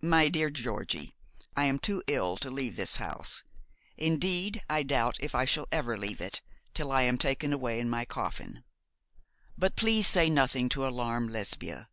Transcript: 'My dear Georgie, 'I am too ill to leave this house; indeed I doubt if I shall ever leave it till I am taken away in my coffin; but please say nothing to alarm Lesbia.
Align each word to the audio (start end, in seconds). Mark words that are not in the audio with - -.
'My 0.00 0.28
dear 0.28 0.48
Georgie, 0.48 1.12
'I 1.56 1.64
am 1.64 1.78
too 1.80 2.04
ill 2.06 2.36
to 2.36 2.52
leave 2.52 2.76
this 2.76 2.98
house; 2.98 3.42
indeed 3.96 4.62
I 4.70 4.84
doubt 4.84 5.16
if 5.18 5.34
I 5.34 5.44
shall 5.44 5.66
ever 5.72 5.98
leave 5.98 6.20
it 6.20 6.40
till 6.72 6.92
I 6.92 7.02
am 7.02 7.18
taken 7.18 7.52
away 7.52 7.80
in 7.80 7.90
my 7.90 8.04
coffin; 8.04 8.62
but 9.58 9.74
please 9.74 10.06
say 10.06 10.30
nothing 10.30 10.68
to 10.68 10.86
alarm 10.86 11.26
Lesbia. 11.26 11.88